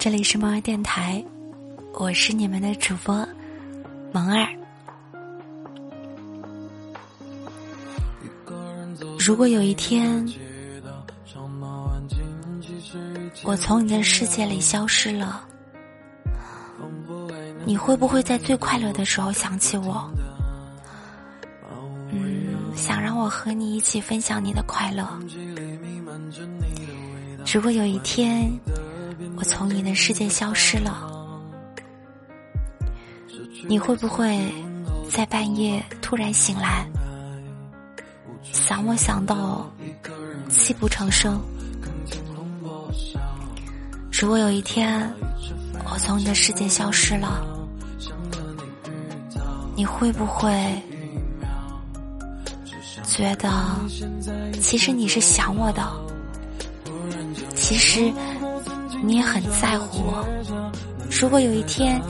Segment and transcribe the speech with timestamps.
[0.00, 1.22] 这里是萌儿电台，
[1.92, 3.14] 我是你们的主播
[4.12, 4.48] 萌儿。
[9.18, 10.26] 如果有一天，
[13.44, 15.44] 我从你的世界里消失了，
[17.66, 20.10] 你会不会在最快乐的时候想起我？
[22.10, 25.06] 嗯，想让我和你一起分享你的快乐。
[27.52, 28.50] 如果有一天，
[29.36, 31.10] 我从你的世界消失了，
[33.66, 34.52] 你会不会
[35.10, 36.86] 在半夜突然醒来，
[38.52, 39.70] 想我想到
[40.48, 41.40] 泣不成声？
[44.12, 45.10] 如果有一天
[45.90, 47.42] 我从你的世界消失了，
[49.74, 50.52] 你会不会
[53.04, 53.50] 觉得
[54.60, 55.90] 其实你是想我的？
[57.54, 58.12] 其实
[59.02, 60.26] 你也很在乎我。
[61.20, 62.00] 如果有一天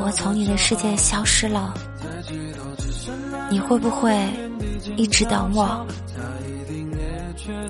[0.00, 1.74] 我从你的世界消失了，
[3.50, 4.14] 你会不会
[4.96, 5.86] 一直等我，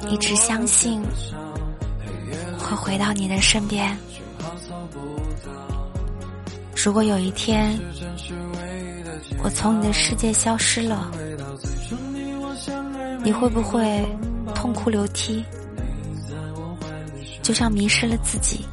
[0.08, 1.02] 一直相信
[2.58, 3.96] 会回到你的身边？
[6.74, 7.78] 如果有一天
[9.42, 11.10] 我从你的世界消失了，
[13.22, 14.06] 你会不会
[14.54, 15.44] 痛哭流涕？
[17.48, 18.66] 就像迷失了自己。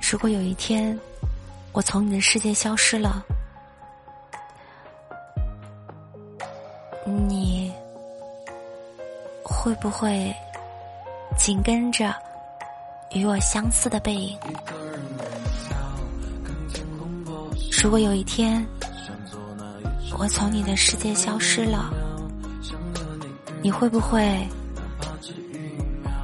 [0.00, 0.98] 如果有一天
[1.72, 3.22] 我从你的世界消失了，
[7.28, 7.70] 你
[9.42, 10.34] 会不会
[11.36, 12.14] 紧跟着
[13.10, 14.38] 与我相似的背影？
[17.82, 18.66] 如果有一天
[20.18, 21.92] 我从你的世界消失了，
[23.60, 24.48] 你会不会？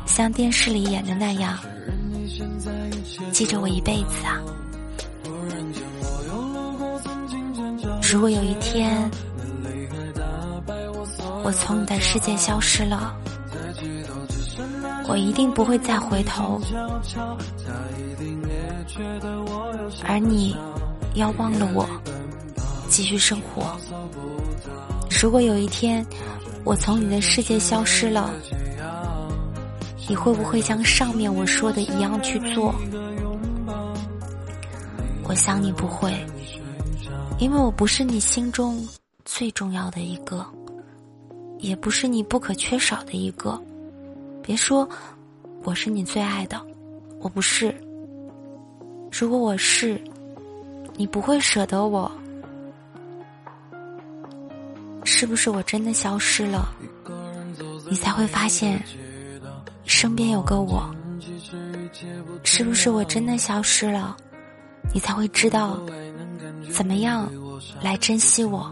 [0.08, 1.56] 像电视里演的那样，
[3.30, 4.42] 记着我一辈子啊！
[8.02, 9.08] 如果有一天
[11.44, 13.14] 我从你的世界消失了，
[15.06, 16.60] 我一定不会再回头，
[20.04, 20.56] 而你
[21.14, 21.88] 要忘了我，
[22.88, 23.78] 继续生活。
[25.22, 26.04] 如果有一天
[26.64, 28.32] 我从你的世界消失了，
[30.08, 32.74] 你会不会像上面我说的一样去做？
[35.24, 36.10] 我想你不会，
[37.38, 38.82] 因为我不是你心中
[39.26, 40.46] 最重要的一个，
[41.58, 43.60] 也不是你不可缺少的一个。
[44.42, 44.88] 别说
[45.62, 46.58] 我是你最爱的，
[47.20, 47.74] 我不是。
[49.12, 50.00] 如果我是，
[50.96, 52.10] 你不会舍得我，
[55.04, 56.74] 是不是我真的消失了，
[57.90, 58.82] 你才会发现？
[59.88, 60.94] 身边有个我，
[62.44, 64.14] 是不是我真的消失了，
[64.92, 65.80] 你才会知道
[66.70, 67.26] 怎么样
[67.80, 68.70] 来珍惜我？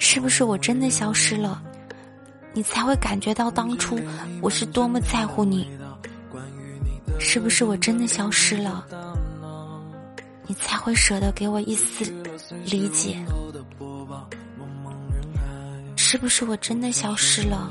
[0.00, 1.62] 是不是我真的消失了，
[2.52, 3.96] 你才会感觉到当初
[4.42, 5.68] 我是多么在乎你？
[7.20, 8.84] 是不是我真的消失了，
[10.48, 12.04] 你才会舍得给我一丝
[12.64, 13.24] 理解？
[15.96, 17.70] 是不是我真的消失了？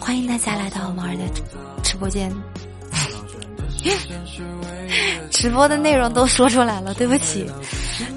[0.00, 1.22] 欢迎大家来到毛儿的
[1.82, 2.32] 直播间。
[5.30, 7.48] 直播的内容都说出来了，对不起。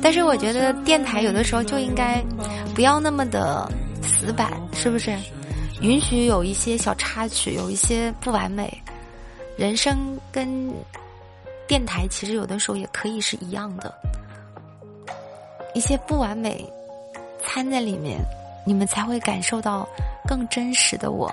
[0.01, 2.23] 但是我觉得电台有的时候就应该
[2.73, 3.71] 不要那么的
[4.01, 5.15] 死板，是不是？
[5.81, 8.75] 允许有一些小插曲，有一些不完美。
[9.55, 10.73] 人生跟
[11.69, 13.93] 电台其实有的时候也可以是一样的。
[15.75, 16.67] 一些不完美
[17.43, 18.19] 掺在里面，
[18.65, 19.87] 你们才会感受到
[20.27, 21.31] 更真实的我。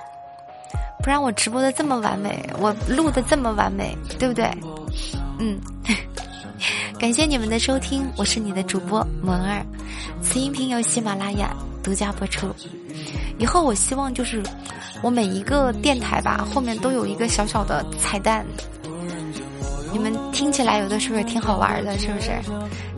[1.01, 4.47] 不然我直播的这么完美，我录的这么完美，对不对？
[5.39, 5.59] 嗯，
[6.99, 9.65] 感谢你们的收听，我是你的主播萌儿。
[10.21, 11.51] 此音频由喜马拉雅
[11.83, 12.47] 独家播出。
[13.39, 14.43] 以后我希望就是
[15.01, 18.45] 我每一个电台吧，后面都有一个小小的彩蛋。
[19.91, 22.31] 你们听起来有的时候也挺好玩的，是不是？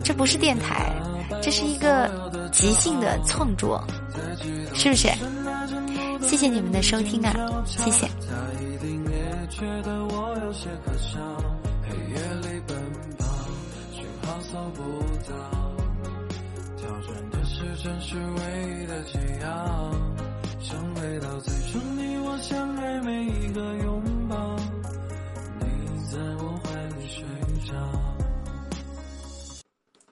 [0.02, 0.90] 这不是电台，
[1.42, 2.10] 这是一个
[2.52, 3.82] 即兴的创作，
[4.74, 5.08] 是不是？
[6.22, 7.34] 谢谢你们的收听啊，
[7.66, 8.06] 谢谢。
[14.74, 14.82] 不
[15.28, 15.34] 到，
[17.30, 17.38] 的
[18.36, 18.40] 唯
[18.82, 19.89] 一的解药。